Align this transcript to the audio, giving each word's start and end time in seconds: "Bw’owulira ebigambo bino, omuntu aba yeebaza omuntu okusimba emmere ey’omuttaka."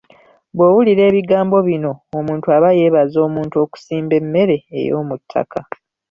"Bw’owulira 0.55 1.01
ebigambo 1.09 1.57
bino, 1.67 1.91
omuntu 2.17 2.45
aba 2.55 2.69
yeebaza 2.77 3.17
omuntu 3.27 3.55
okusimba 3.63 4.13
emmere 4.21 4.55
ey’omuttaka." 4.79 5.59